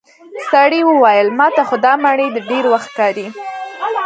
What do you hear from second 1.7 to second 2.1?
دا